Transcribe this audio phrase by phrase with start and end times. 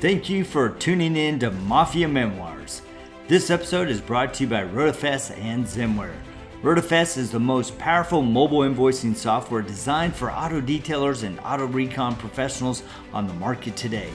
[0.00, 2.80] Thank you for tuning in to Mafia Memoirs.
[3.28, 6.16] This episode is brought to you by RotaFest and Zemware.
[6.62, 12.16] RotaFest is the most powerful mobile invoicing software designed for auto detailers and auto recon
[12.16, 12.82] professionals
[13.12, 14.08] on the market today.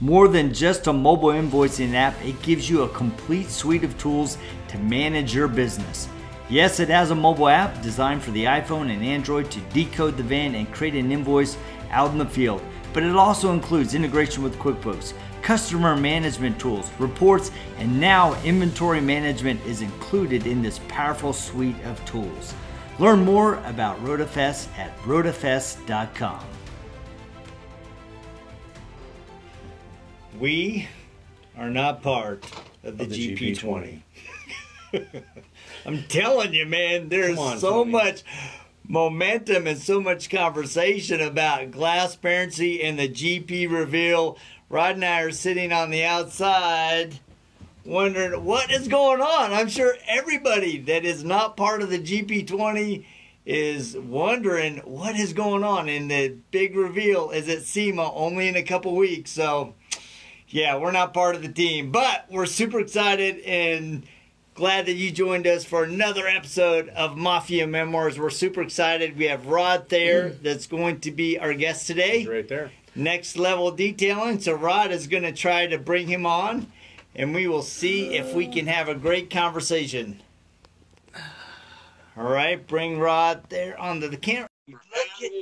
[0.00, 4.38] More than just a mobile invoicing app, it gives you a complete suite of tools
[4.68, 6.08] to manage your business.
[6.48, 10.22] Yes, it has a mobile app designed for the iPhone and Android to decode the
[10.22, 11.56] van and create an invoice
[11.90, 12.62] out in the field,
[12.94, 15.12] but it also includes integration with QuickBooks,
[15.42, 22.02] customer management tools, reports, and now inventory management is included in this powerful suite of
[22.06, 22.54] tools.
[23.00, 26.44] Learn more about RotaFest at rotafest.com.
[30.38, 30.88] We
[31.58, 32.44] are not part
[32.84, 34.00] of the, Of the GP20.
[35.86, 37.90] I'm telling you, man, there's on, so Tony.
[37.90, 38.22] much
[38.86, 44.38] momentum and so much conversation about glassparency and the GP reveal.
[44.68, 47.18] Rod and I are sitting on the outside
[47.84, 49.52] wondering what is going on.
[49.52, 53.04] I'm sure everybody that is not part of the GP20
[53.46, 55.88] is wondering what is going on.
[55.88, 59.30] And the big reveal is at SEMA only in a couple weeks.
[59.30, 59.74] So,
[60.48, 64.06] yeah, we're not part of the team, but we're super excited and
[64.54, 68.18] glad that you joined us for another episode of Mafia Memoirs.
[68.20, 69.18] We're super excited.
[69.18, 70.42] We have Rod there mm.
[70.42, 72.70] that's going to be our guest today He's right there.
[72.94, 74.38] next level detailing.
[74.40, 76.68] So Rod is going to try to bring him on,
[77.16, 80.22] and we will see if we can have a great conversation.
[82.16, 84.48] All right, bring Rod there onto the camera.
[84.68, 84.80] Look
[85.24, 85.32] at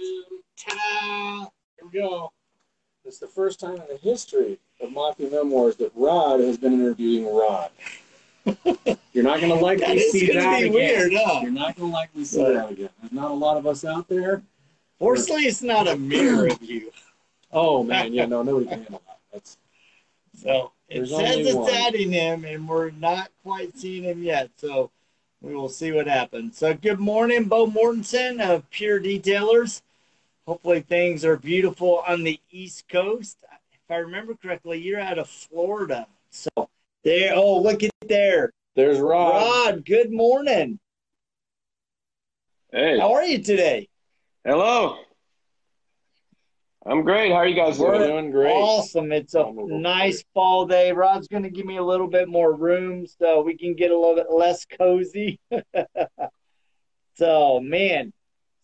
[0.57, 1.51] ta-da.
[1.77, 2.33] Here we go.
[3.05, 7.27] It's the first time in the history of Mafia Memoirs that Rod has been interviewing
[7.27, 7.71] Rod.
[9.13, 10.73] You're not going to likely see gonna that again.
[10.73, 11.41] weird, huh?
[11.43, 12.55] You're not going to likely see Right.
[12.55, 12.89] that again.
[13.01, 14.43] There's not a lot of us out there.
[14.99, 16.91] Fortunately, it's not a mirror of you,
[17.53, 19.19] Oh man, yeah, no, nobody can handle that.
[19.33, 19.59] That's
[20.41, 21.71] so it says it's one.
[21.71, 24.51] adding him, and we're not quite seeing him yet.
[24.57, 24.91] So
[25.43, 26.57] we will see what happens.
[26.57, 29.83] So good morning, Bo Mortensen of Pure Detailers.
[30.47, 33.39] Hopefully things are beautiful on the East Coast.
[33.73, 36.07] If I remember correctly, you're out of Florida.
[36.31, 36.49] So
[37.05, 37.33] there.
[37.35, 39.43] Oh, look at there, there's Rod.
[39.43, 39.85] Rod.
[39.85, 40.79] Good morning.
[42.73, 43.89] Hey, How are you today?
[44.45, 44.97] hello.
[46.85, 47.31] I'm great.
[47.31, 48.09] How are you guys We're doing?
[48.09, 48.51] doing great.
[48.51, 49.13] Awesome.
[49.13, 50.91] It's a nice fall day.
[50.91, 53.97] Rod's going to give me a little bit more room so we can get a
[53.97, 55.39] little bit less cozy.
[57.15, 58.13] so, man.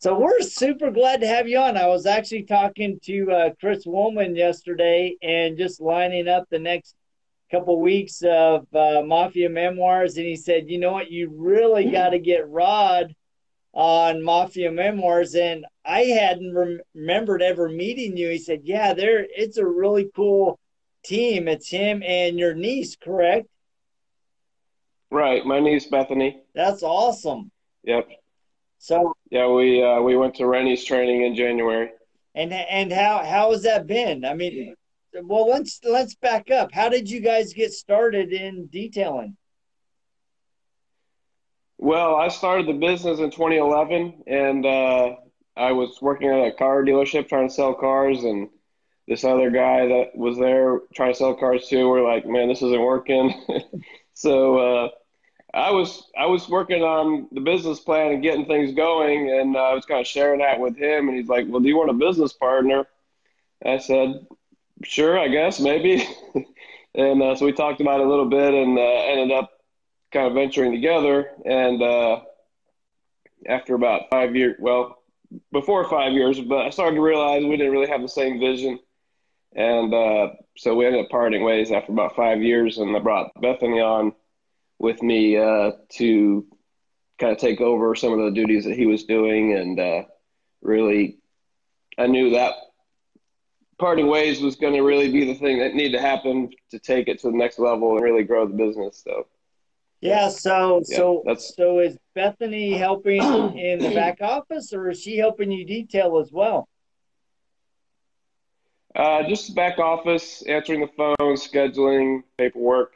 [0.01, 1.77] So, we're super glad to have you on.
[1.77, 6.97] I was actually talking to uh, Chris Woolman yesterday and just lining up the next
[7.51, 10.17] couple weeks of uh, Mafia Memoirs.
[10.17, 11.11] And he said, you know what?
[11.11, 13.15] You really got to get Rod
[13.73, 18.29] on Mafia Memoirs, and I hadn't rem- remembered ever meeting you.
[18.31, 19.27] He said, "Yeah, there.
[19.37, 20.59] It's a really cool
[21.05, 21.47] team.
[21.49, 23.47] It's him and your niece, correct?
[25.11, 26.41] Right, my niece Bethany.
[26.55, 27.51] That's awesome.
[27.85, 28.09] Yep.
[28.79, 31.91] So, Yeah, we uh, we went to Renny's training in January.
[32.35, 34.25] and and how how has that been?
[34.25, 34.75] I mean,
[35.23, 36.73] well, let's let's back up.
[36.73, 39.37] How did you guys get started in detailing?
[41.79, 45.15] Well, I started the business in 2011, and uh,
[45.57, 48.49] I was working at a car dealership trying to sell cars, and
[49.07, 51.89] this other guy that was there trying to sell cars too.
[51.89, 53.33] We're like, man, this isn't working.
[54.15, 54.89] so uh,
[55.55, 59.61] I was I was working on the business plan and getting things going, and uh,
[59.61, 61.91] I was kind of sharing that with him, and he's like, well, do you want
[61.91, 62.87] a business partner?
[63.65, 64.27] I said,
[64.85, 66.07] sure, I guess maybe.
[66.95, 69.51] and uh, so we talked about it a little bit, and uh, ended up
[70.13, 71.31] kind of venturing together.
[71.45, 72.21] And uh,
[73.47, 74.99] after about five years, well,
[75.53, 78.79] before five years, but I started to realize we didn't really have the same vision.
[79.55, 82.79] And uh, so we ended up parting ways after about five years.
[82.79, 84.13] And I brought Bethany on
[84.79, 86.47] with me uh, to
[87.19, 89.55] kind of take over some of the duties that he was doing.
[89.55, 90.03] And uh,
[90.63, 91.19] really,
[91.99, 92.55] I knew that
[93.79, 97.09] parting ways was going to really be the thing that needed to happen to take
[97.09, 99.03] it to the next level and really grow the business.
[99.05, 99.27] So.
[100.01, 100.29] Yeah.
[100.29, 103.23] So Yeah, so that's- so is Bethany helping
[103.59, 106.69] in the back office, or is she helping you detail as well?
[108.97, 112.95] Uh, just back office, answering the phone, scheduling, paperwork.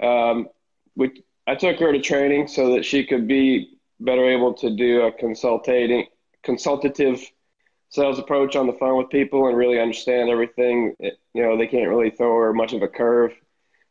[0.00, 0.48] Um,
[0.96, 5.02] we, I took her to training so that she could be better able to do
[5.02, 6.06] a consultating,
[6.44, 7.20] consultative
[7.88, 10.94] sales approach on the phone with people and really understand everything.
[10.98, 13.32] It, you know, they can't really throw her much of a curve,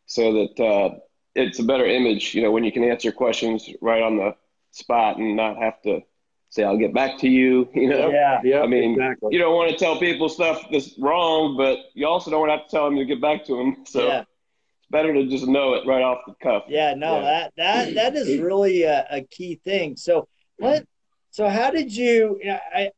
[0.05, 0.95] so that uh,
[1.35, 2.33] it's a better image.
[2.35, 4.35] You know, when you can answer questions right on the
[4.71, 6.01] spot and not have to
[6.49, 7.67] say I'll get back to you.
[7.73, 8.39] You know, Yeah.
[8.43, 9.29] Yeah, I mean, exactly.
[9.33, 12.57] you don't want to tell people stuff that's wrong, but you also don't want to
[12.57, 13.77] have to tell them to get back to them.
[13.87, 14.19] So Yeah.
[14.21, 16.63] it's better to just know it right off the cuff.
[16.67, 17.21] Yeah, no, Yeah.
[17.23, 19.95] that that that is really a, a key thing.
[19.95, 20.85] So what?
[21.31, 22.39] So how did you?
[22.75, 22.91] I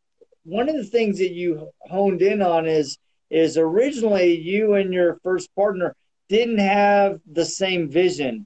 [0.45, 2.97] one of the things that you honed in on is
[3.31, 5.95] is originally you and your first partner
[6.29, 8.45] didn't have the same vision.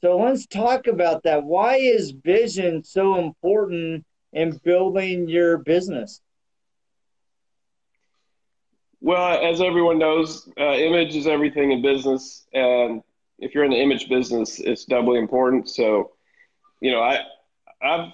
[0.00, 1.44] So let's talk about that.
[1.44, 6.20] Why is vision so important in building your business?
[9.00, 13.02] Well, as everyone knows, uh, image is everything in business, and
[13.40, 15.68] if you're in the image business, it's doubly important.
[15.68, 16.12] So,
[16.80, 17.18] you know, I,
[17.82, 18.12] I've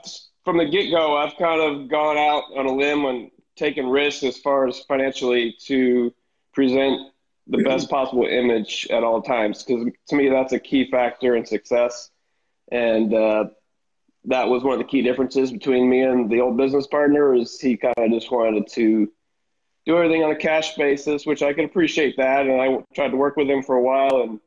[0.49, 4.23] from the get go, I've kind of gone out on a limb and taken risks
[4.23, 6.11] as far as financially to
[6.55, 7.13] present
[7.49, 11.45] the best possible image at all times, because to me that's a key factor in
[11.45, 12.09] success,
[12.73, 13.45] and uh,
[14.25, 17.35] that was one of the key differences between me and the old business partner.
[17.35, 19.13] Is he kind of just wanted to
[19.85, 22.47] do everything on a cash basis, which I could appreciate that.
[22.47, 24.41] And I tried to work with him for a while, and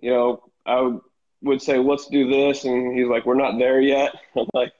[0.00, 1.00] you know, I would,
[1.42, 4.72] would say, "Let's do this," and he's like, "We're not there yet." I'm like,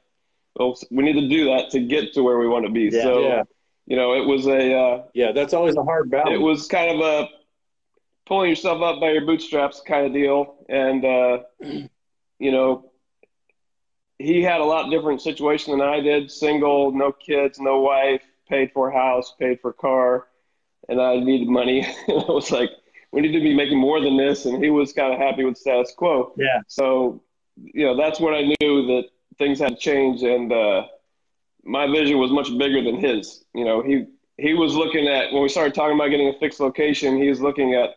[0.59, 3.03] "Well, we need to do that to get to where we want to be." Yeah.
[3.03, 3.43] so, yeah,
[3.87, 6.35] you know, it was a, uh, yeah, that's always a hard balance.
[6.35, 7.29] it was kind of a
[8.27, 11.39] pulling yourself up by your bootstraps kind of deal, and uh,
[12.39, 12.91] you know.
[14.19, 16.31] He had a lot different situation than I did.
[16.31, 20.27] Single, no kids, no wife, paid for house, paid for car,
[20.89, 21.81] and I needed money.
[22.09, 22.71] and I was like,
[23.13, 24.45] we need to be making more than this.
[24.45, 26.33] And he was kind of happy with status quo.
[26.37, 26.61] Yeah.
[26.67, 27.23] So,
[27.57, 29.05] you know, that's when I knew that
[29.39, 30.87] things had changed and uh,
[31.65, 33.45] my vision was much bigger than his.
[33.55, 34.07] You know, he
[34.39, 37.41] he was looking at when we started talking about getting a fixed location, he was
[37.41, 37.91] looking at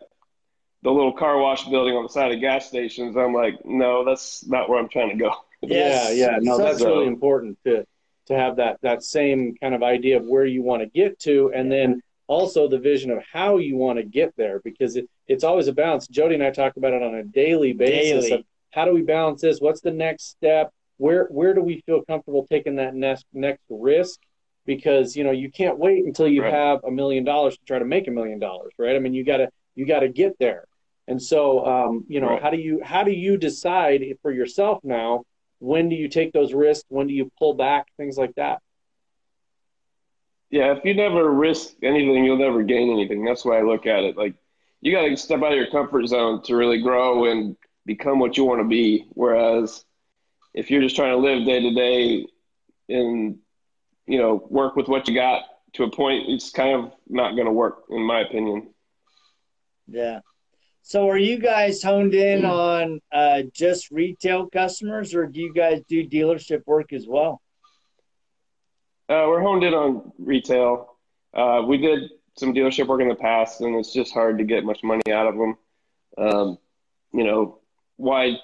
[0.82, 3.16] the little car wash building on the side of gas stations.
[3.16, 5.32] I'm like, no, that's not where I'm trying to go.
[5.62, 6.16] Yes.
[6.16, 7.84] Yeah, yeah, no, So- that's really important to
[8.26, 11.52] to have that that same kind of idea of where you want to get to,
[11.54, 15.44] and then also the vision of how you want to get there, because it, it's
[15.44, 16.06] always a balance.
[16.06, 18.24] Jody and I talk about it on a daily basis.
[18.28, 18.40] Daily.
[18.40, 19.60] Of how do we balance this?
[19.60, 20.72] What's the next step?
[21.00, 24.20] Where where do we feel comfortable taking that next next risk?
[24.66, 26.52] Because you know you can't wait until you Right.
[26.52, 28.94] have a million dollars to try to make a million dollars, right?
[28.94, 30.64] I mean you gotta you gotta get there.
[31.08, 32.42] And so um, you know Right.
[32.42, 35.24] how do you how do you decide for yourself now?
[35.58, 36.84] When do you take those risks?
[36.88, 37.86] When do you pull back?
[37.96, 38.60] Things like that.
[40.50, 43.24] Yeah, if you never risk anything, you'll never gain anything.
[43.24, 44.16] That's why I look at it.
[44.18, 44.34] Like
[44.82, 47.56] you got to step out of your comfort zone to really grow and
[47.86, 49.06] become what you want to be.
[49.10, 49.84] Whereas
[50.54, 52.26] if you're just trying to live day to day
[52.88, 53.38] and
[54.06, 55.42] you know work with what you got
[55.74, 58.74] to a point, it's kind of not going to work, in my opinion.
[59.86, 60.20] Yeah.
[60.82, 65.82] So are you guys honed in on uh, just retail customers or do you guys
[65.88, 67.40] do dealership work as well?
[69.08, 70.96] Uh, we're honed in on retail.
[71.34, 74.64] Uh, we did some dealership work in the past, and it's just hard to get
[74.64, 75.56] much money out of them.
[76.16, 76.58] Um,
[77.12, 77.58] you know,
[77.96, 78.36] why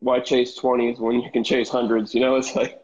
[0.00, 2.14] why chase twenties when you can chase hundreds?
[2.14, 2.80] You know, it's like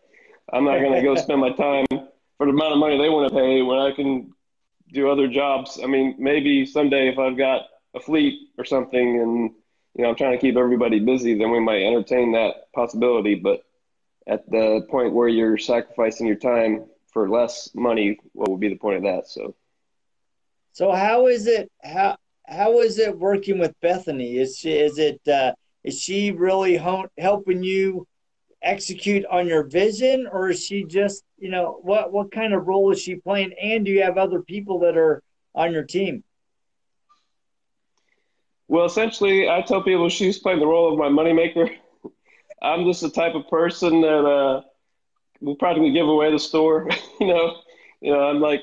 [0.52, 3.34] I'm not gonna go spend my time for the amount of money they want to
[3.34, 4.32] pay when I can
[4.92, 5.80] do other jobs.
[5.82, 7.62] I mean, maybe someday if I've got
[7.94, 9.50] a fleet or something, and
[9.94, 13.36] you know, I'm trying to keep everybody busy, then we might entertain that possibility.
[13.36, 13.62] But
[14.26, 18.76] at the point where you're sacrificing your time for less money, what would be the
[18.76, 19.28] point of that?
[19.28, 19.54] So,
[20.72, 22.16] So how is it how
[22.46, 24.36] how is it working with Bethany?
[24.36, 25.52] Is she is it uh,
[25.84, 28.06] is she really hon- helping you
[28.62, 32.90] execute on your vision or is she just you know what what kind of role
[32.90, 35.22] is she playing and do you have other people that are
[35.54, 36.24] on your team?
[38.68, 41.70] well, essentially, I tell people she's playing the role of my moneymaker.
[42.62, 44.62] I'm just the type of person that uh,
[45.40, 46.88] will probably give away the store.
[47.20, 47.56] you know,
[48.00, 48.62] you know, I'm like,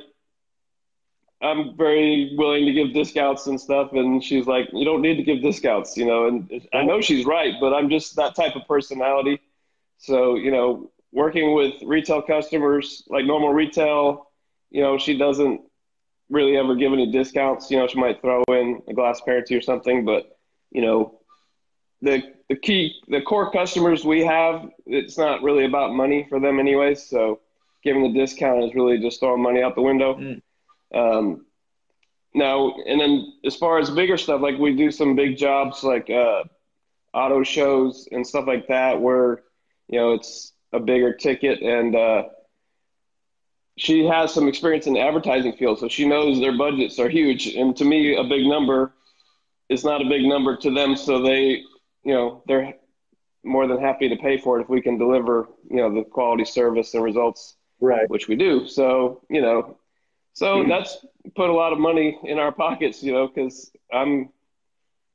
[1.42, 5.24] I'm very willing to give discounts and stuff, and she's like, you don't need to
[5.24, 6.28] give discounts, you know.
[6.28, 9.42] And I know she's right, but I'm just that type of personality.
[9.98, 14.30] So, you know, working with retail customers like normal retail,
[14.70, 15.62] you know, she doesn't
[16.30, 17.70] really ever give any discounts.
[17.70, 20.38] You know, she might throw in a glass pair or something, but
[20.72, 21.20] you know,
[22.02, 26.60] the the key the core customers we have, it's not really about money for them
[26.60, 27.04] anyways.
[27.04, 27.40] So
[27.84, 30.16] giving the discount is really just throwing money out the window.
[30.16, 30.42] Mm.
[30.94, 31.46] Um,
[32.34, 36.10] now and then as far as bigger stuff, like we do some big jobs like
[36.10, 36.44] uh,
[37.14, 39.44] auto shows and stuff like that, where
[39.88, 42.24] you know it's a bigger ticket and uh,
[43.78, 47.48] she has some experience in the advertising field, so she knows their budgets are huge.
[47.48, 48.94] And to me, a big number
[49.70, 51.64] is not a big number to them, so they,
[52.04, 52.74] you know, they're
[53.44, 56.46] more than happy to pay for it if we can deliver, you know, the quality
[56.46, 58.10] service and results right?
[58.10, 58.68] Which we do.
[58.68, 59.78] So you know,
[60.34, 60.70] so mm-hmm.
[60.70, 64.30] that's put a lot of money in our pockets, you know, because I'm,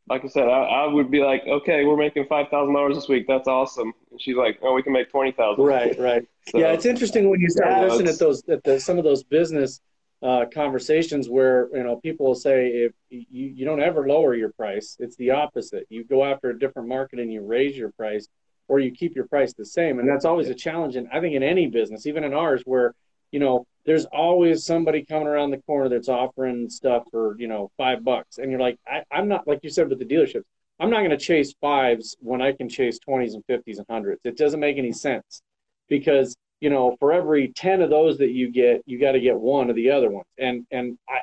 [0.09, 3.09] like I said, I, I, would be like, okay, we're making five thousand dollars this
[3.09, 3.27] week.
[3.27, 3.93] That's awesome.
[4.11, 5.65] And she's like, oh, we can make twenty thousand.
[5.65, 6.25] Right, right.
[6.49, 9.05] So, yeah, it's interesting when you start yeah, listening at those at the, some of
[9.05, 9.81] those business
[10.23, 14.53] uh, conversations where you know people will say if you, you don't ever lower your
[14.53, 15.87] price, it's the opposite.
[15.89, 18.29] You go after a different market and you raise your price,
[18.69, 20.95] or you keep your price the same, and that's always a challenge.
[20.95, 22.95] And I think in any business, even in ours, where
[23.33, 27.71] you know there's always somebody coming around the corner that's offering stuff for you know
[27.77, 28.39] five bucks.
[28.39, 30.45] And you're like I, i'm not like you said with the dealerships
[30.81, 34.21] i'm not going to chase fives when i can chase 20s and 50s and hundreds.
[34.25, 35.43] It doesn't make any sense
[35.89, 39.39] because you know for every 10 of those that you get you got to get
[39.39, 40.27] one of the other ones.
[40.39, 41.21] And and I,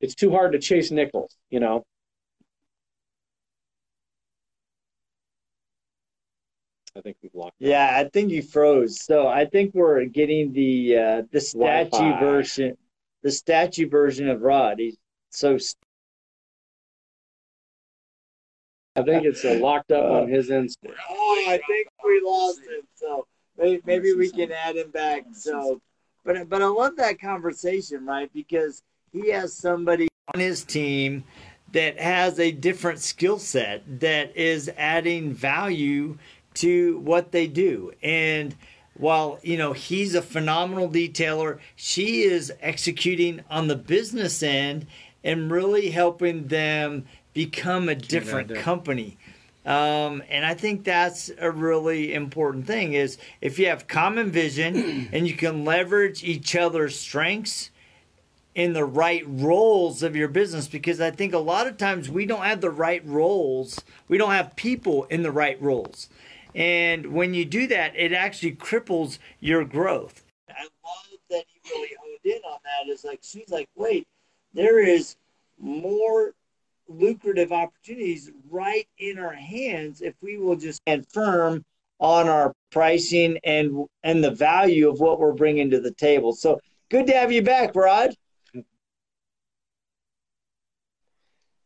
[0.00, 1.84] it's too hard to chase nickels you know
[6.96, 7.56] I think we've locked.
[7.58, 9.02] Yeah, I think you froze.
[9.02, 12.20] So I think we're getting the uh, the statue Wi-Fi.
[12.20, 12.76] version,
[13.22, 14.78] the statue version of Rod.
[14.78, 14.96] He's
[15.30, 15.58] so.
[15.58, 15.76] St-
[18.96, 20.70] I think it's uh, locked up on his end.
[21.08, 22.82] Oh, I think we lost him.
[22.94, 25.24] So maybe, maybe we can add him back.
[25.32, 25.80] So,
[26.24, 28.30] but but I love that conversation, right?
[28.34, 28.82] Because
[29.12, 31.24] he has somebody on his team
[31.72, 36.18] that has a different skill set that is adding value
[36.54, 37.92] to what they do.
[38.02, 38.54] And
[38.94, 44.86] while, you know, he's a phenomenal detailer, she is executing on the business end
[45.24, 49.16] and really helping them become a different company.
[49.64, 55.08] Um, and I think that's a really important thing is if you have common vision
[55.12, 57.70] and you can leverage each other's strengths
[58.54, 62.26] in the right roles of your business because I think a lot of times we
[62.26, 63.80] don't have the right roles.
[64.08, 66.08] We don't have people in the right roles.
[66.54, 70.24] And when you do that, it actually cripples your growth.
[70.48, 72.92] I love that you really honed in on that.
[72.92, 74.06] Is like she's like, wait,
[74.52, 75.16] there is
[75.58, 76.32] more
[76.88, 81.64] lucrative opportunities right in our hands if we will just stand firm
[82.00, 86.32] on our pricing and and the value of what we're bringing to the table.
[86.32, 88.14] So good to have you back, Rod.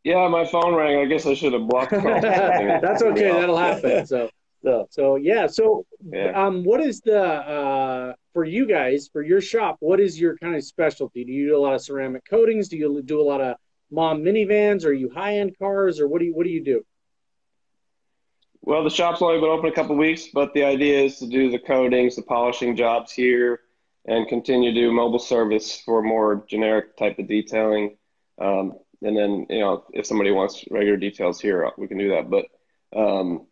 [0.03, 0.99] Yeah, my phone rang.
[0.99, 1.91] I guess I should have blocked.
[1.93, 3.33] That's okay.
[3.33, 4.07] That'll happen.
[4.07, 4.29] So
[4.65, 5.47] so, so yeah.
[5.47, 6.31] So, yeah.
[6.31, 9.77] um, what is the uh, for you guys for your shop?
[9.81, 11.25] What is your kind of specialty?
[11.25, 12.69] Do you do a lot of ceramic coatings?
[12.69, 13.57] Do you do a lot of
[13.91, 14.87] mom minivans?
[14.87, 16.83] Are you high end cars, or what do you what do you do?
[18.63, 21.51] Well, the shop's only been open a couple weeks, but the idea is to do
[21.51, 23.61] the coatings, the polishing jobs here,
[24.07, 27.99] and continue to do mobile service for more generic type of detailing.
[28.41, 32.31] Um, and then, you know, if somebody wants regular details here, we can do that.
[32.31, 32.47] But
[32.99, 33.47] um,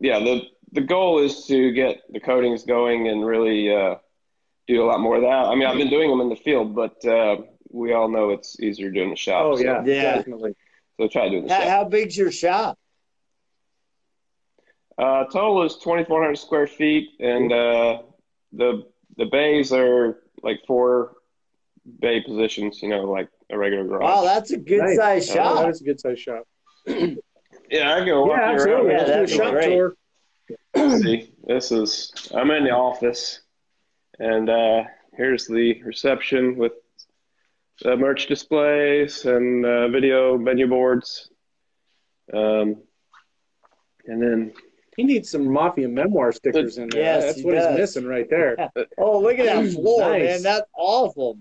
[0.00, 0.42] yeah, the
[0.74, 3.94] the goal is to get the coatings going and really uh,
[4.66, 5.46] do a lot more of that.
[5.46, 7.36] I mean, I've been doing them in the field, but uh,
[7.70, 9.42] we all know it's easier doing the shop.
[9.44, 10.54] Oh yeah, so, yeah, definitely.
[10.98, 11.68] So try doing the how, shop.
[11.68, 12.78] How big's your shop?
[14.98, 18.02] Uh, total is 2,400 square feet, and uh,
[18.52, 21.14] the the bays are like four
[22.00, 22.82] bay positions.
[22.82, 24.02] You know, like a regular garage.
[24.02, 24.96] Wow, that's a good nice.
[24.96, 25.62] size shop.
[25.62, 26.44] that is a good size shop.
[27.70, 28.90] Yeah, I go walk yeah, absolutely.
[28.90, 28.98] around.
[29.00, 29.68] Yeah, that's shop great.
[29.68, 29.96] tour.
[30.76, 33.40] See, this is I'm in the office,
[34.18, 34.84] and uh,
[35.16, 36.72] here's the reception with
[37.82, 41.30] the merch displays and uh, video menu boards.
[42.32, 42.82] Um,
[44.06, 44.52] and then
[44.96, 47.00] he needs some mafia memoir stickers in there.
[47.00, 47.68] Yes, that's what does.
[47.70, 48.70] he's missing right there.
[48.98, 50.22] oh, look at that floor, nice.
[50.22, 50.42] man!
[50.42, 51.38] That's awful.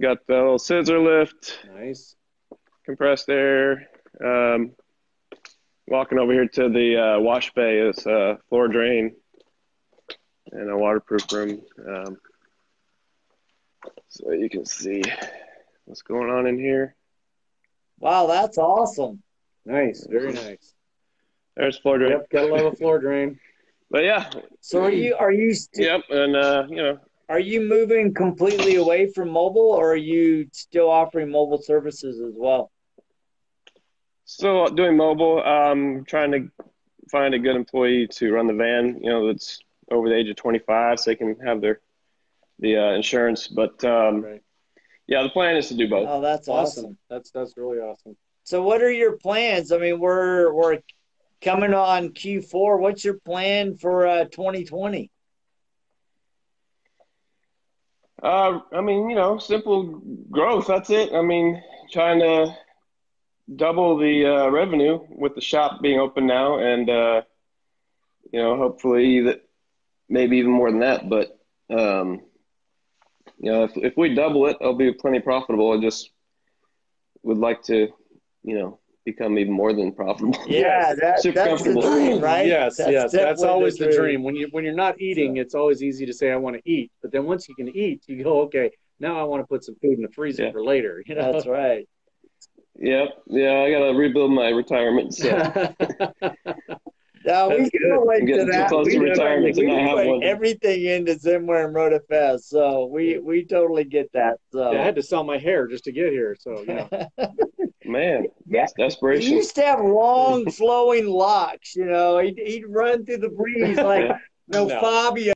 [0.00, 1.58] Got the little scissor lift.
[1.74, 2.14] Nice
[2.88, 3.86] compressed air.
[4.24, 4.72] Um,
[5.88, 9.14] walking over here to the uh, wash bay is a floor drain
[10.52, 11.62] and a waterproof room.
[11.86, 12.16] Um,
[14.08, 15.02] so you can see
[15.84, 16.94] what's going on in here.
[17.98, 19.22] Wow, that's awesome.
[19.64, 20.74] Nice, very nice.
[21.56, 22.12] There's floor drain.
[22.12, 23.38] Yep, got a little floor drain.
[23.90, 24.30] But yeah.
[24.60, 26.98] So are you are you st- Yep, and uh, you know.
[27.30, 32.32] Are you moving completely away from mobile or are you still offering mobile services as
[32.34, 32.70] well?
[34.28, 35.42] Still doing mobile.
[35.42, 36.50] Um, trying to
[37.10, 39.00] find a good employee to run the van.
[39.02, 39.58] You know, that's
[39.90, 41.80] over the age of 25, so they can have their
[42.58, 43.48] the uh, insurance.
[43.48, 44.42] But um, right.
[45.06, 46.06] yeah, the plan is to do both.
[46.06, 46.84] Oh, that's awesome.
[46.84, 46.98] awesome.
[47.08, 48.18] That's that's really awesome.
[48.44, 49.72] So, what are your plans?
[49.72, 50.80] I mean, we're we're
[51.40, 52.78] coming on Q4.
[52.78, 55.10] What's your plan for uh, 2020?
[58.22, 60.66] Uh, I mean, you know, simple growth.
[60.66, 61.14] That's it.
[61.14, 62.54] I mean, trying to
[63.54, 67.22] double the uh, revenue with the shop being open now, and uh,
[68.32, 69.42] you know, hopefully that
[70.08, 71.08] maybe even more than that.
[71.08, 71.38] But
[71.70, 72.20] um,
[73.38, 75.72] you know, if if we double it, I'll be plenty profitable.
[75.72, 76.10] I just
[77.22, 77.88] would like to,
[78.42, 80.38] you know, become even more than profitable.
[80.46, 82.46] Yeah, that, Super that's the dream, right?
[82.46, 84.22] Yes, yes, that's definitely always the dream.
[84.22, 86.62] When you when you're not eating, So- it's always easy to say I want to
[86.70, 88.70] eat, but then once you can eat, you go okay.
[89.00, 90.52] Now I want to put some food in the freezer Yeah.
[90.52, 91.02] for later.
[91.06, 91.86] You know, That's right.
[92.78, 93.08] Yep.
[93.26, 95.14] Yeah, I gotta rebuild my retirement.
[95.14, 95.28] So
[97.24, 98.68] Now we That's can relate to getting too that.
[98.68, 99.66] close we to retirement to everything.
[99.66, 100.22] not We have put one.
[100.22, 104.38] everything into Zimmer and Rotafest, so we we totally get that.
[104.52, 106.36] So I had to sell my hair just to get here.
[106.38, 106.66] So you
[107.18, 107.34] know,
[107.84, 108.66] man, Yeah.
[108.76, 112.18] that's He used to have long flowing locks, you know.
[112.18, 114.18] He'd, he'd run through the breeze like Yeah.
[114.46, 114.80] no, No.
[114.80, 115.32] Fabio.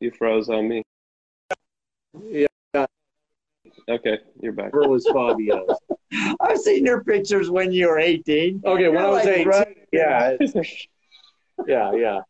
[0.00, 0.82] You froze on me.
[2.30, 2.46] yeah,
[3.88, 4.72] Okay, you're back.
[4.72, 5.64] where was Fabio?
[6.40, 8.62] I've seen your pictures when you were 18.
[8.64, 10.36] Okay, when You're I was like eighteen, running- yeah,
[11.66, 12.20] yeah, yeah.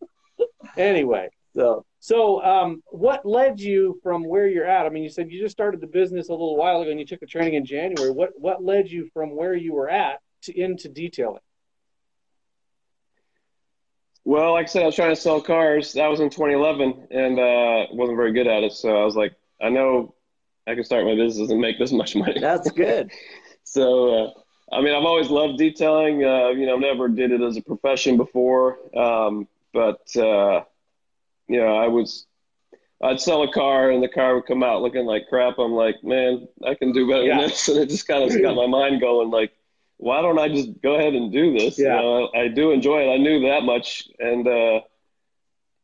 [0.77, 4.85] Anyway, So so um, what led you from where you're at?
[4.87, 7.07] I mean, you said you just started the business a little while ago, and you
[7.07, 8.11] took the training in January.
[8.11, 11.41] What what led you from where you were at to into detailing?
[14.25, 15.93] Well, like I said, I was trying to sell cars.
[15.95, 18.73] That was in 2011, and uh, wasn't very good at it.
[18.73, 20.16] So I was like, I know
[20.67, 22.39] I can start my business and make this much money.
[22.41, 23.11] that's good.
[23.65, 24.31] So, uh,
[24.77, 26.25] I mean, I've always loved detailing.
[26.25, 28.79] Uh, you know, never did it as a profession before.
[28.97, 30.63] Um, but, uh,
[31.49, 32.27] you know, I was,
[33.03, 35.59] I'd sell a car and the car would come out looking like crap.
[35.59, 37.41] I'm like, man, I can do better Yeah.
[37.41, 37.69] than this.
[37.69, 39.53] And it just kind of got my mind going like,
[39.99, 41.79] why don't I just go ahead and do this?
[41.79, 41.97] Yeah.
[41.97, 43.15] You know, I, I do enjoy it.
[43.15, 44.09] I knew that much.
[44.19, 44.81] And, uh,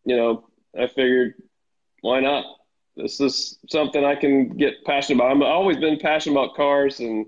[0.05, 0.49] you know,
[0.79, 1.35] I figured,
[2.01, 2.45] why not?
[2.97, 5.37] This is something I can get passionate about.
[5.37, 7.27] I've always been passionate about cars and,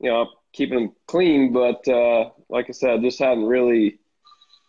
[0.00, 1.52] you know, keeping them clean.
[1.52, 3.98] But uh, like I said, just hadn't really,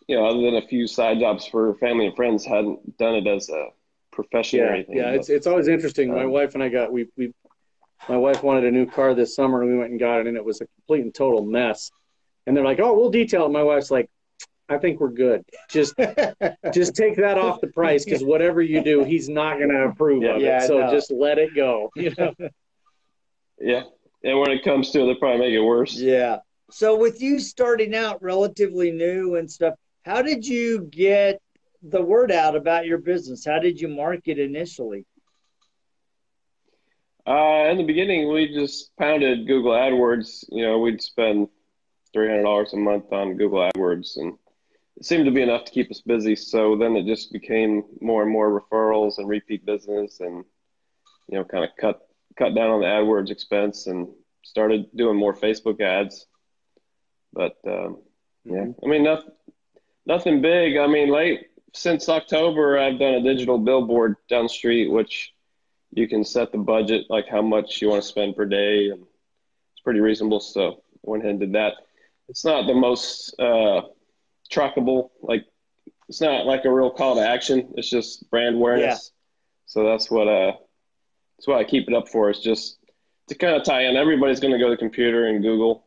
[0.06, 3.26] you know, other than a few side jobs for family and friends, hadn't done it
[3.26, 3.66] as a
[4.10, 4.96] profession or Yeah, anything.
[4.96, 5.10] yeah.
[5.10, 6.12] It's it's always interesting.
[6.14, 7.32] My um, wife and I got we we.
[8.08, 10.36] My wife wanted a new car this summer, and we went and got it, and
[10.36, 11.90] it was a complete and total mess.
[12.46, 14.08] And they're like, "Oh, we'll detail it." My wife's like,
[14.68, 15.44] "I think we're good.
[15.68, 15.94] Just
[16.72, 20.22] just take that off the price because whatever you do, he's not going to approve
[20.24, 20.66] of Yeah, it.
[20.66, 20.90] So no.
[20.90, 22.34] just let it go." You know?
[23.60, 23.82] yeah.
[24.24, 25.94] And when it comes to it, they'll probably make it worse.
[25.94, 26.38] Yeah.
[26.70, 31.40] So with you starting out relatively new and stuff, how did you get
[31.82, 33.44] the word out about your business?
[33.44, 35.06] How did you market initially?
[37.26, 40.44] Uh, in the beginning, we just pounded Google AdWords.
[40.48, 41.48] You know, we'd spend
[42.12, 44.34] three hundred dollars a month on Google AdWords, and
[44.98, 46.34] it seemed to be enough to keep us busy.
[46.34, 50.44] So then it just became more and more referrals and repeat business, and
[51.28, 52.00] you know, kind of cut
[52.36, 54.08] cut down on the AdWords expense and
[54.42, 56.26] started doing more Facebook ads.
[57.32, 58.02] But um,
[58.44, 59.30] yeah, I mean, nothing
[60.04, 60.76] nothing big.
[60.76, 65.32] I mean, late since October, I've done a digital billboard down the street, which
[65.92, 69.02] you can set the budget like how much you want to spend per day and
[69.72, 71.74] it's pretty reasonable so I went ahead and did that
[72.28, 73.82] it's not the most uh
[74.50, 75.44] trackable like
[76.08, 78.96] it's not like a real call to action it's just brand awareness Yeah.
[79.66, 80.52] so that's what uh
[81.36, 82.78] that's what I keep it up for is just
[83.28, 85.84] to kind of tie in everybody's going to go to the computer and Google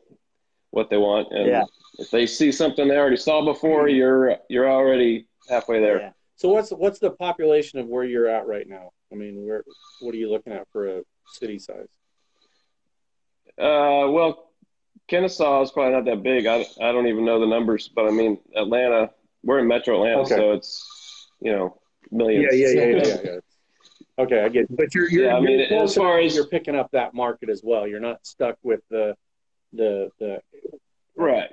[0.70, 1.64] what they want and Yeah.
[2.00, 6.12] if they see something they already saw before you're you're already halfway there Yeah.
[6.36, 8.92] So what's what's the population of where you're at right now?
[9.12, 9.64] I mean, where
[10.00, 11.90] what are you looking at for a city size?
[13.60, 14.51] Uh, well,
[15.12, 16.46] Kennesaw is probably not that big.
[16.48, 19.10] I, I don't even know the numbers, but I mean, Atlanta,
[19.44, 20.36] we're in metro Atlanta, Okay.
[20.36, 21.78] so it's, you know,
[22.12, 22.48] millions.
[22.54, 22.68] yeah.
[22.70, 23.18] Yeah, yeah, yeah.
[23.26, 24.24] yeah.
[24.24, 24.64] okay, I get.
[24.64, 24.76] It.
[24.78, 27.50] But you're you're, Yeah, I mean, you're as far as- you're picking up that market
[27.50, 27.86] as well.
[27.86, 29.14] You're not stuck with the
[29.74, 30.40] the the
[31.18, 31.50] Right.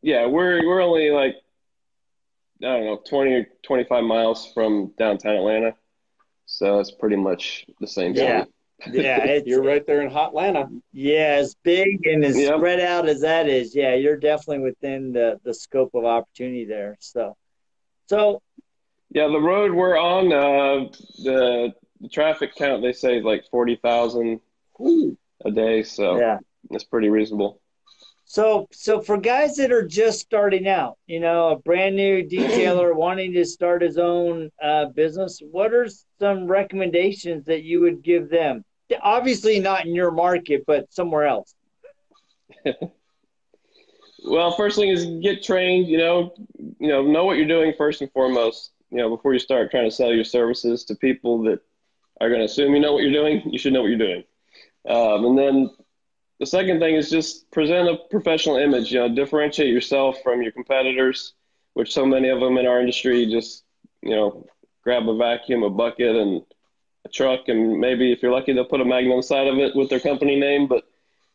[0.00, 1.34] Yeah, we're, we're only like,
[2.62, 5.74] I don't know, 20 or 25 miles from downtown Atlanta.
[6.46, 8.40] So it's pretty much the same Yeah.
[8.40, 8.52] city.
[8.86, 9.18] Yeah.
[9.24, 10.68] It's, You're right there in Hot Atlanta.
[10.92, 12.56] Yeah, as big and as Yep.
[12.56, 16.96] spread out as that is, yeah, you're definitely within the, the scope of opportunity there.
[17.00, 17.36] So,
[18.06, 18.40] so
[19.10, 20.88] Yeah, the road we're on, uh,
[21.24, 24.40] the, the traffic count, they say is like 40,000
[25.44, 25.82] a day.
[25.82, 26.38] So yeah.
[26.70, 27.60] it's pretty reasonable.
[28.24, 32.94] So, so for guys that are just starting out, you know, a brand new detailer
[32.94, 35.88] wanting to start his own uh, business, what are
[36.20, 38.64] some recommendations that you would give them?
[39.00, 41.54] Obviously, not in your market, but somewhere else.
[44.24, 45.86] Well, first thing is get trained.
[45.86, 46.34] You know,
[46.80, 48.72] you know, know what you're doing first and foremost.
[48.90, 51.60] You know, before you start trying to sell your services to people that
[52.20, 54.24] are going to assume you know what you're doing, you should know what you're doing.
[54.88, 55.70] Um, and then
[56.40, 58.92] the second thing is just present a professional image.
[58.92, 61.34] You know, differentiate yourself from your competitors
[61.78, 63.62] which so many of them in our industry just
[64.02, 64.44] you know
[64.82, 66.42] grab a vacuum, a bucket, and
[67.08, 69.88] a truck, and maybe if you're lucky, they'll put a Magnum side of it with
[69.88, 70.66] their company name.
[70.66, 70.84] But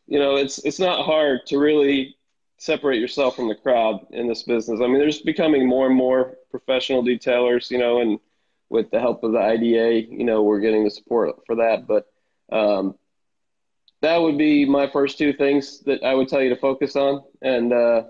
[0.08, 2.16] you know, it's it's not hard to really
[2.58, 4.80] separate yourself from the crowd in this business.
[4.82, 8.20] I mean, there's becoming more and more professional detailers, you know, and
[8.70, 11.86] with the help of the IDA, you know, we're getting the support for that.
[11.88, 12.08] But
[12.52, 12.96] um,
[14.02, 17.24] that would be my first two things that I would tell you to focus on.
[17.42, 18.04] And uh,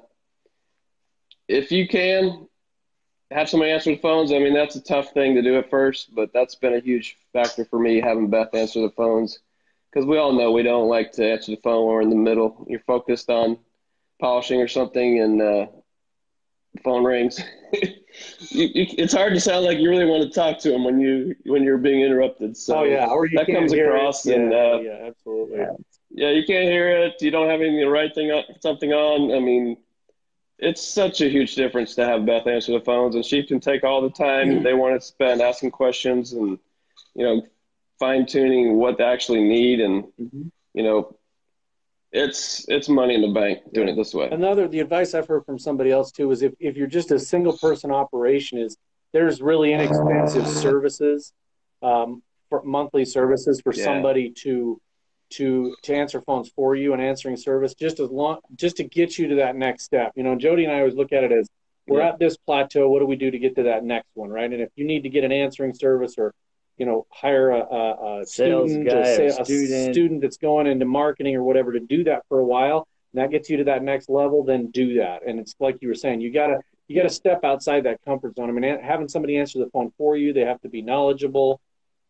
[1.47, 2.47] if you can
[3.33, 6.13] have somebody answer the phones, I mean, that's a tough thing to do at first,
[6.13, 9.39] but that's been a huge factor for me having Beth answer the phones
[9.91, 12.15] because we all know we don't like to answer the phone when we're in the
[12.15, 12.65] middle.
[12.67, 13.57] You're focused on
[14.19, 15.67] polishing or something, and uh,
[16.73, 17.39] the phone rings.
[17.73, 20.99] you, you, it's hard to sound like you really want to talk to them when
[20.99, 22.57] you when you're being interrupted.
[22.57, 24.39] So oh yeah, or that comes across, it.
[24.39, 25.59] and yeah, uh, yeah, absolutely.
[25.59, 25.71] Yeah.
[26.09, 27.21] yeah, you can't hear it.
[27.21, 29.35] You don't have anything to write thing something on.
[29.35, 29.77] I mean,
[30.63, 33.83] it's such a huge difference to have Beth answer the phones, and she can take
[33.83, 34.63] all the time mm-hmm.
[34.63, 36.57] they want to spend asking questions and
[37.15, 37.41] you know
[37.99, 40.47] fine tuning what they actually need, and mm-hmm.
[40.73, 41.15] you know
[42.11, 44.29] it's it's money in the bank doing it this way.
[44.31, 47.19] Another the advice I've heard from somebody else too is if if you're just a
[47.19, 48.77] single person operation is
[49.11, 51.33] there's really inexpensive services,
[51.81, 53.83] um, for monthly services for yeah.
[53.83, 54.79] somebody to
[55.37, 59.17] to to answer phones for you and answering service just as long just to get
[59.17, 60.11] you to that next step.
[60.15, 61.49] You know, Jody and I always look at it as
[61.87, 62.09] we're yeah.
[62.09, 62.89] at this plateau.
[62.89, 64.51] What do we do to get to that next one, right?
[64.51, 66.33] And if you need to get an answering service or
[66.77, 69.93] you know, hire a, a, a student, guy, a, a, student.
[69.93, 72.87] student that's going into marketing or whatever to do that for a while.
[73.13, 74.43] And that gets you to that next level.
[74.43, 75.25] Then do that.
[75.25, 78.49] And it's like you were saying, you gotta you gotta step outside that comfort zone.
[78.49, 81.61] I mean, having somebody answer the phone for you, they have to be knowledgeable.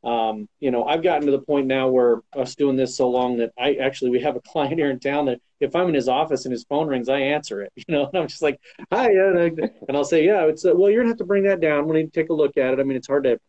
[0.04, 3.38] Um, you know, I've gotten to the point now where us doing this so long
[3.38, 6.10] that I actually we have a client here in town that if I'm in his
[6.10, 7.72] office and his phone rings, I answer it.
[7.88, 8.60] You know, and I'm just like,
[8.92, 11.88] hi, and I'll say, yeah, it's uh, well, you're gonna have to bring that down.
[11.88, 12.80] We need to take a look at it.
[12.80, 13.40] I mean, it's hard to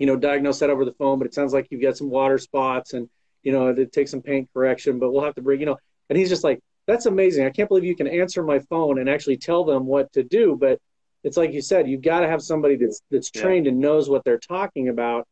[0.00, 2.38] you know, diagnose that over the phone, but it sounds like you've got some water
[2.38, 3.08] spots and,
[3.42, 5.76] you know, it takes some paint correction, but we'll have to bring, you know,
[6.08, 7.44] and he's just like, that's amazing.
[7.44, 10.56] I can't believe you can answer my phone and actually tell them what to do.
[10.58, 10.80] But
[11.22, 13.72] it's like you said, you've got to have somebody that's, that's trained yeah.
[13.72, 15.28] and knows what they're talking about.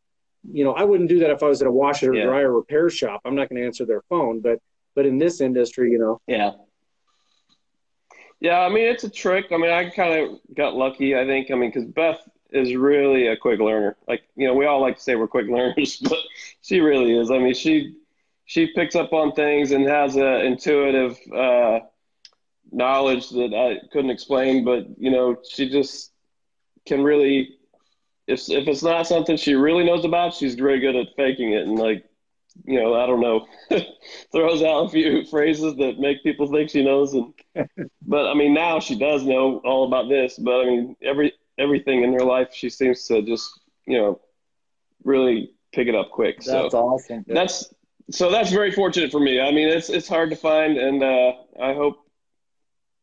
[0.51, 2.25] You know, I wouldn't do that if I was at a washer or yeah.
[2.25, 3.21] dryer repair shop.
[3.25, 4.61] I'm not going to answer their phone, but,
[4.95, 6.21] but in this industry, you know.
[6.27, 6.53] Yeah.
[8.41, 9.47] Yeah, I mean it's a trick.
[9.51, 11.17] I mean I kind of got lucky.
[11.17, 11.51] I think.
[11.51, 12.21] I mean because Beth
[12.51, 13.97] is really a quick learner.
[14.07, 16.19] Like you know, we all like to say we're quick learners, but
[16.63, 17.31] she really is.
[17.31, 17.97] I mean, she
[18.45, 21.81] she picks up on things and has a intuitive uh,
[22.71, 24.65] knowledge that I couldn't explain.
[24.65, 26.13] But you know, she just
[26.87, 27.57] can really.
[28.29, 31.67] If if it's not something she really knows about, she's very good at faking it
[31.67, 32.05] and like.
[32.65, 33.47] You know, I don't know,
[34.33, 37.33] throws out a few phrases that make people think she knows, and
[38.03, 40.37] but I mean now she does know all about this.
[40.39, 43.49] But I mean every everything in her life, she seems to just
[43.87, 44.21] you know
[45.05, 46.37] really pick it up quick.
[46.39, 47.25] That's so awesome.
[47.29, 47.73] That's
[48.11, 49.41] so that's very fortunate for me.
[49.41, 51.99] I mean, it's it's hard to find, and uh, I hope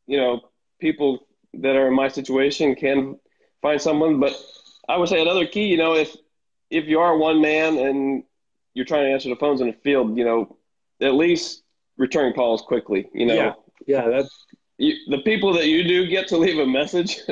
[0.07, 0.41] you know
[0.79, 3.19] people that are in my situation can
[3.61, 4.19] find someone.
[4.19, 4.35] But
[4.87, 6.15] I would say another key, you know, if
[6.69, 8.23] if you are one man and
[8.73, 10.57] you're trying to answer the phones in the field, you know,
[11.01, 11.63] at least
[11.97, 13.09] return calls quickly.
[13.13, 13.53] You know, yeah,
[13.87, 14.45] yeah that's
[14.77, 17.19] you, the people that you do get to leave a message.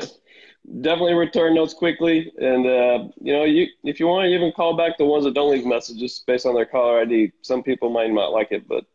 [0.81, 2.31] definitely return notes quickly.
[2.37, 5.33] And uh, you know, you if you want to even call back the ones that
[5.33, 8.85] don't leave messages based on their caller ID, some people might not like it, but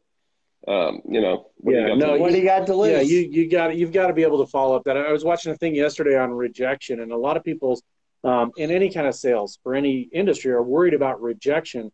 [0.67, 2.91] um, you know, what yeah, do no, what do you got to lose?
[2.91, 4.97] Yeah, you you got you've got to be able to follow up that.
[4.97, 7.81] I was watching a thing yesterday on rejection, and a lot of people
[8.25, 11.91] um, in any kind of sales for any industry are worried about rejection.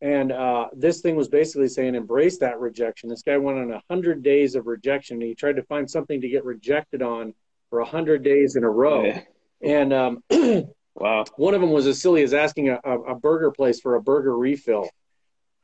[0.00, 3.08] And uh, this thing was basically saying embrace that rejection.
[3.08, 5.16] This guy went on a hundred days of rejection.
[5.16, 7.34] And he tried to find something to get rejected on
[7.70, 9.04] for 100 days in a row.
[9.04, 9.22] Yeah.
[9.62, 10.24] And um,
[10.94, 14.02] wow, one of them was as silly as asking a, a burger place for a
[14.02, 14.90] burger refill.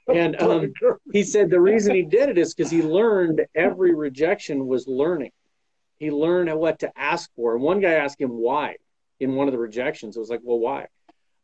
[0.06, 0.72] And um,
[1.12, 5.32] he said the reason he did it is because he learned every rejection was learning.
[5.98, 7.54] He learned what to ask for.
[7.54, 8.76] And one guy asked him why
[9.20, 10.16] in one of the rejections.
[10.16, 10.86] It was like, well, why?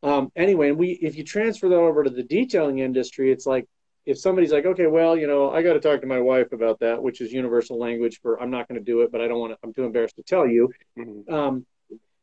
[0.02, 3.66] Um, anyway, and we if you transfer that over to the detailing industry, it's like
[4.06, 6.80] if somebody's like, okay, well, you know, I got to talk to my wife about
[6.80, 9.38] that, which is universal language for I'm not going to do it, but I don't
[9.38, 9.58] want to.
[9.64, 10.70] I'm too embarrassed to tell you.
[10.98, 11.32] Mm-hmm.
[11.32, 11.66] Um,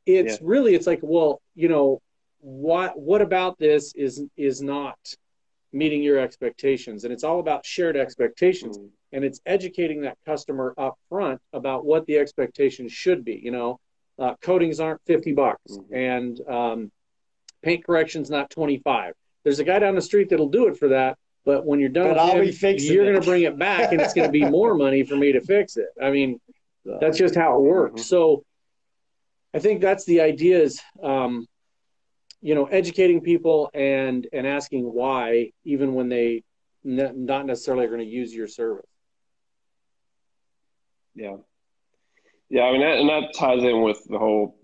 [0.06, 0.40] it's yeah.
[0.44, 2.02] really, it's like, well, you know,
[2.40, 4.98] what what about this is is not
[5.74, 8.88] meeting your expectations, and it's all about shared expectations, mm-hmm.
[9.14, 13.40] and it's educating that customer up front about what the expectations should be.
[13.42, 13.80] You know,
[14.22, 15.94] uh, coatings aren't 50 bucks, mm-hmm.
[15.94, 16.92] and um,
[17.64, 19.14] paint corrections not 25.
[19.44, 22.18] There's a guy down the street that'll do it for that but when you're done,
[22.20, 25.04] I'll him, you're going to bring it back, and it's going to be more money
[25.04, 25.88] for me to fix it.
[26.02, 26.40] I mean,
[26.86, 28.02] that's just how it works.
[28.02, 28.08] Mm-hmm.
[28.08, 28.44] So,
[29.54, 31.48] I think that's the idea is, um,
[32.42, 36.44] you know, educating people and and asking why, even when they
[36.84, 38.86] ne- not necessarily are going to use your service.
[41.16, 41.38] Yeah,
[42.52, 42.64] yeah.
[42.64, 44.58] I mean, that, and that ties in with the whole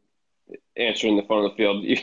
[0.76, 1.84] answering the phone in the field.
[1.84, 1.98] You,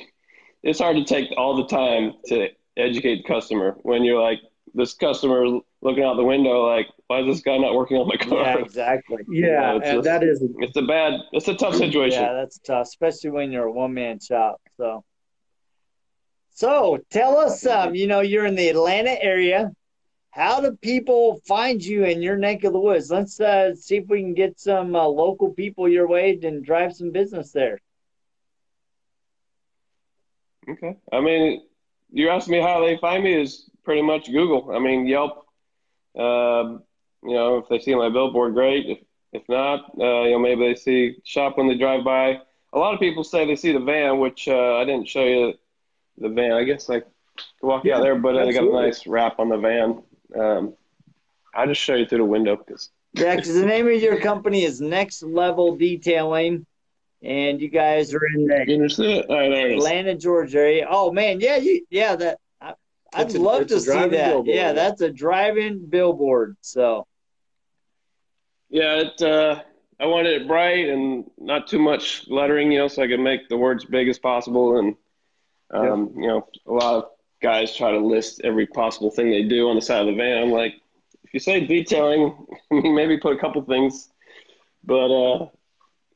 [0.62, 4.40] it's hard to take all the time to educate the customer when you're like
[4.74, 8.16] this customer looking out the window like why is this guy not working on my
[8.16, 12.22] car yeah exactly yeah and just, that is it's a bad it's a tough situation
[12.22, 15.04] yeah that's tough especially when you're a one-man shop so
[16.50, 19.70] so tell us um you know you're in the atlanta area
[20.34, 24.08] how do people find you in your neck of the woods let's uh, see if
[24.08, 27.78] we can get some uh, local people your way and drive some business there
[30.68, 30.96] Okay.
[31.12, 31.62] I mean,
[32.10, 34.74] you're asking me how they find me is pretty much Google.
[34.74, 35.46] I mean, Yelp.
[36.16, 36.78] Uh,
[37.22, 38.86] you know, if they see my billboard, great.
[38.86, 38.98] If
[39.32, 42.40] if not, uh, you know, maybe they see shop when they drive by.
[42.72, 45.54] A lot of people say they see the van, which uh, I didn't show you
[46.18, 46.52] the van.
[46.52, 47.08] I guess I could
[47.60, 50.02] walk yeah, out there, but I got a nice wrap on the van.
[50.38, 50.74] Um,
[51.54, 52.90] I'll just show you through the window because.
[53.12, 56.66] yeah, because the name of your company is Next Level Detailing
[57.24, 58.60] and you guys are in the
[59.74, 60.86] Atlanta, Georgia area.
[60.88, 62.74] Oh man, yeah, you, yeah, that I,
[63.18, 64.10] would love a, to see that.
[64.10, 64.46] Billboard.
[64.46, 66.56] Yeah, that's a driving billboard.
[66.60, 67.06] So,
[68.68, 69.22] yeah, it.
[69.22, 69.62] Uh,
[70.00, 73.48] I wanted it bright and not too much lettering, you know, so I could make
[73.48, 74.78] the words big as possible.
[74.78, 74.96] And
[75.72, 77.04] um, you know, a lot of
[77.44, 80.42] guys try to list every possible thing they do on the side of the van.
[80.42, 80.76] I'm like,
[81.24, 82.34] if you say detailing,
[82.70, 84.08] maybe put a couple things,
[84.82, 85.48] but uh,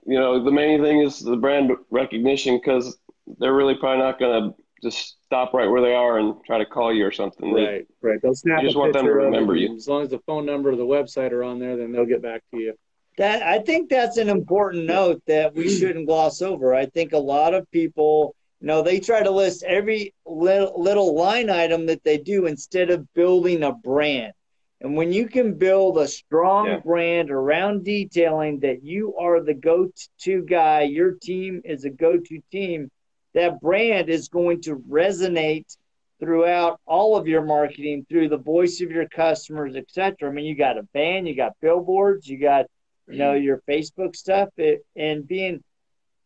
[0.06, 2.96] you know, the main thing is the brand recognition because
[3.38, 6.64] they're really probably not going to just stop right where they are and try to
[6.64, 7.52] call you or something.
[7.52, 8.22] Right, they, right.
[8.22, 9.76] They'll snap you just want them to remember you.
[9.76, 12.22] As long as the phone number or the website are on there, then they'll get
[12.22, 12.74] back to you.
[13.18, 16.74] That I think that's an important note that we shouldn't gloss over.
[16.74, 18.34] I think a lot of people,
[18.66, 23.12] know, they try to list every little, little line item that they do instead of
[23.14, 24.32] building a brand.
[24.80, 26.78] And when you can build a strong yeah.
[26.78, 29.90] brand around detailing that you are the go
[30.20, 32.90] to guy, your team is a go to team,
[33.34, 35.76] that brand is going to resonate
[36.20, 40.28] throughout all of your marketing through the voice of your customers, etc.
[40.28, 42.66] I mean, you got a band, you got billboards, you got
[43.08, 43.44] you know mm-hmm.
[43.44, 45.62] your Facebook stuff, it, and being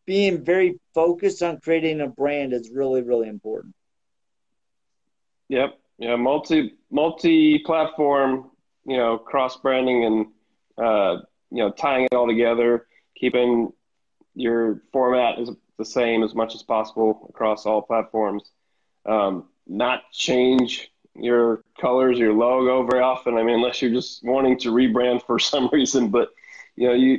[0.06, 3.74] being very focused on creating a brand is really really important.
[5.48, 8.50] Yep, yeah, multi multi platform,
[8.86, 10.26] you know, cross branding and
[10.78, 12.86] uh, you know tying it all together,
[13.16, 13.72] keeping
[14.34, 18.50] your format is the same as much as possible across all platforms.
[19.04, 23.36] Um, not change your colors, your logo very often.
[23.36, 26.30] I mean, unless you're just wanting to rebrand for some reason, but
[26.76, 27.18] you know, you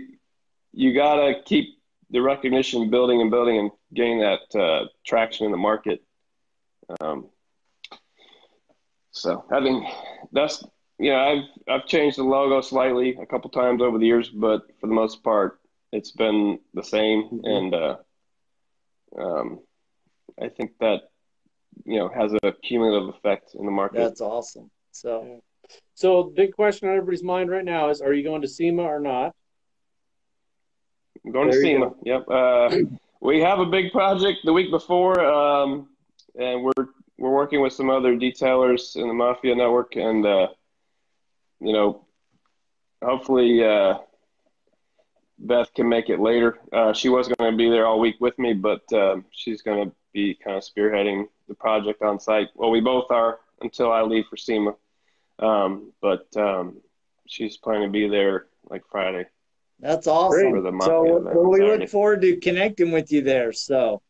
[0.74, 1.78] you gotta keep
[2.14, 6.02] the recognition building and building and getting that uh, traction in the market.
[7.02, 7.30] Um,
[9.12, 9.86] so I think
[10.32, 10.64] that's
[11.00, 14.62] you know I've I've changed the logo slightly a couple times over the years, but
[14.80, 15.60] for the most part,
[15.92, 17.46] it's been the same, mm-hmm.
[17.46, 17.96] and uh,
[19.20, 19.60] um,
[20.42, 21.10] I think that
[21.84, 23.98] you know has a cumulative effect in the market.
[23.98, 24.70] That's awesome.
[24.92, 25.42] So,
[25.96, 29.00] so big question on everybody's mind right now is: Are you going to SEMA or
[29.00, 29.34] not?
[31.26, 31.90] I'm going there to SEMA.
[31.90, 31.98] Go.
[32.04, 32.30] Yep.
[32.30, 32.78] Uh,
[33.22, 35.90] we have a big project the week before, um,
[36.38, 40.48] and we're we're working with some other detailers in the Mafia network, and uh,
[41.62, 42.06] you know,
[43.02, 44.00] hopefully uh,
[45.40, 46.60] Beth can make it later.
[46.72, 49.90] Uh, she was going to be there all week with me, but um, she's going
[49.90, 52.50] to be kind of spearheading the project on site.
[52.56, 54.76] Well, we both are until I leave for SEMA,
[55.40, 56.78] um, but um,
[57.28, 59.26] she's planning to be there like Friday.
[59.80, 60.80] That's awesome.
[60.82, 63.52] so well, we look forward to connecting with you there.
[63.54, 64.02] So.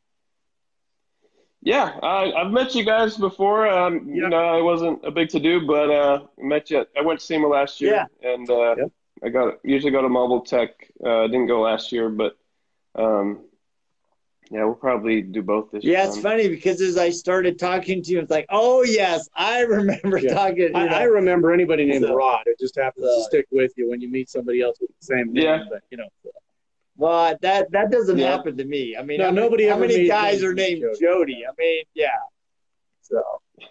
[1.66, 3.70] Yeah, I, have met you guys before.
[3.70, 4.16] Um, yep.
[4.16, 6.86] You know, it wasn't a big to do, but uh, met you.
[6.98, 8.34] I went to SEMA last year, yeah.
[8.34, 8.92] and uh, yep.
[9.24, 10.72] I got usually go to Mobile Tech.
[11.04, 12.38] Uh, didn't go last year, but
[12.96, 13.46] um,
[14.54, 15.98] yeah, we'll probably do both this year.
[15.98, 19.62] Yeah, it's funny because as I started talking to you, it's like, oh yes, I
[19.62, 20.36] remember yeah.
[20.36, 20.76] talking.
[20.76, 22.44] I, I, remember anybody named so, Rod.
[22.46, 25.34] It just happens to stick with you when you meet somebody else with the same
[25.34, 25.44] name.
[25.44, 25.64] Yeah.
[25.68, 26.08] But, you know.
[26.98, 28.30] Well, that that doesn't yeah.
[28.30, 28.96] happen to me.
[28.96, 29.66] I mean, no, how nobody.
[29.66, 31.00] How many guys are named Jody?
[31.02, 31.44] Jody?
[31.48, 32.10] I mean, yeah.
[33.02, 33.24] So,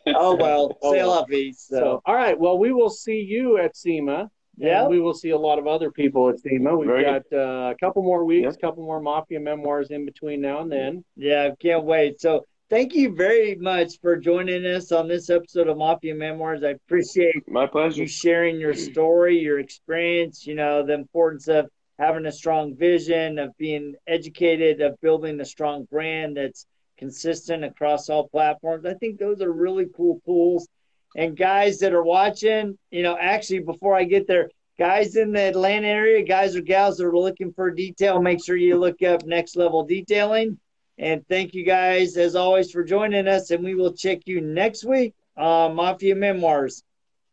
[0.08, 1.68] oh well, oh, sail off east.
[1.68, 1.76] So.
[1.76, 2.02] so.
[2.04, 2.36] all right.
[2.36, 4.28] Well, we will see you at SEMA.
[4.56, 6.76] Yeah, we will see a lot of other people at SEMA.
[6.76, 10.40] We've Very got uh, a couple more weeks, a couple more Mafia memoirs in between
[10.40, 11.04] now and then.
[11.16, 12.20] Yeah, can't wait.
[12.20, 16.62] So, thank you very much for joining us on this episode of Mafia Memoirs.
[16.62, 20.46] I appreciate my pleasure you sharing your story, your experience.
[20.46, 25.44] You know, the importance of having a strong vision, of being educated, of building a
[25.44, 26.66] strong brand that's
[26.98, 28.86] consistent across all platforms.
[28.86, 30.68] I think those are really cool tools.
[31.16, 35.40] And guys that are watching, you know, actually before I get there, guys in the
[35.40, 39.24] Atlanta area, guys or gals that are looking for detail, make sure you look up
[39.24, 40.58] Next Level Detailing.
[40.98, 43.50] And thank you guys, as always, for joining us.
[43.50, 46.82] And we will check you next week on Mafia Memoirs.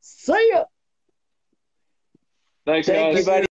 [0.02, 0.63] See ya.
[2.65, 3.26] Thanks, Thank guys.
[3.26, 3.49] You, buddy.